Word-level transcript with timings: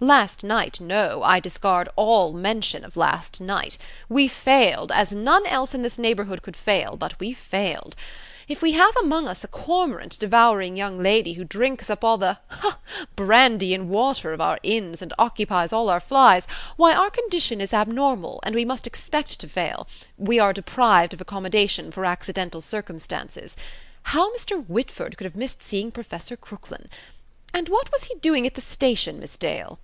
Last 0.00 0.44
night, 0.44 0.80
no: 0.80 1.24
I 1.24 1.40
discard 1.40 1.88
all 1.96 2.32
mention 2.32 2.84
of 2.84 2.96
last 2.96 3.40
night. 3.40 3.76
We 4.08 4.28
failed: 4.28 4.92
as 4.92 5.10
none 5.10 5.44
else 5.44 5.74
in 5.74 5.82
this 5.82 5.98
neighbourhood 5.98 6.40
could 6.40 6.54
fail, 6.56 6.96
but 6.96 7.18
we 7.18 7.32
failed. 7.32 7.96
If 8.46 8.62
we 8.62 8.72
have 8.74 8.94
among 8.98 9.26
us 9.26 9.42
a 9.42 9.48
cormorant 9.48 10.16
devouring 10.20 10.76
young 10.76 11.02
lady 11.02 11.32
who 11.32 11.42
drinks 11.42 11.90
up 11.90 12.04
all 12.04 12.16
the 12.16 12.38
ha! 12.46 12.78
brandy 13.16 13.74
and 13.74 13.88
water 13.90 14.32
of 14.32 14.40
our 14.40 14.60
inns 14.62 15.02
and 15.02 15.12
occupies 15.18 15.72
all 15.72 15.88
our 15.90 15.98
flys, 15.98 16.46
why, 16.76 16.94
our 16.94 17.10
condition 17.10 17.60
is 17.60 17.74
abnormal, 17.74 18.38
and 18.44 18.54
we 18.54 18.64
must 18.64 18.86
expect 18.86 19.40
to 19.40 19.48
fail: 19.48 19.88
we 20.16 20.38
are 20.38 20.52
deprived 20.52 21.12
of 21.12 21.20
accommodation 21.20 21.90
for 21.90 22.04
accidental 22.04 22.60
circumstances. 22.60 23.56
How 24.04 24.32
Mr. 24.36 24.64
Whitford 24.68 25.16
could 25.18 25.24
have 25.24 25.34
missed 25.36 25.60
seeing 25.60 25.90
Professor 25.90 26.36
Crooklyn! 26.36 26.88
And 27.52 27.68
what 27.68 27.90
was 27.90 28.04
he 28.04 28.14
doing 28.20 28.46
at 28.46 28.54
the 28.54 28.60
station, 28.60 29.18
Miss 29.18 29.36
Dale?" 29.36 29.80